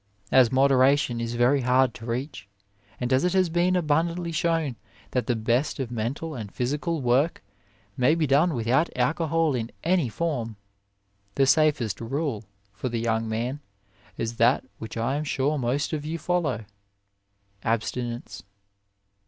As 0.31 0.51
moderation 0.51 1.21
is 1.21 1.35
very 1.35 1.61
hard 1.61 1.93
to 1.93 2.07
reach, 2.07 2.47
and 2.99 3.13
as 3.13 3.23
it 3.23 3.33
has 3.33 3.49
been 3.49 3.75
abundantly 3.75 4.31
shown 4.31 4.75
that 5.11 5.27
the 5.27 5.35
best 5.35 5.79
of 5.79 5.91
mental 5.91 6.33
and 6.33 6.51
physical 6.51 7.01
work 7.01 7.43
may 7.95 8.15
be 8.15 8.25
done 8.25 8.55
without 8.55 8.89
alcohol 8.97 9.53
in 9.53 9.69
any 9.83 10.09
form, 10.09 10.55
the 11.35 11.45
safest 11.45 12.01
rule 12.01 12.45
for 12.73 12.89
the 12.89 12.99
young 12.99 13.29
man 13.29 13.59
is 14.17 14.37
that 14.37 14.65
which 14.79 14.97
I 14.97 15.17
am 15.17 15.23
sure 15.23 15.59
most 15.59 15.93
of 15.93 16.03
you 16.03 16.17
follow 16.17 16.65
abstin 17.63 18.11
ence. 18.11 18.41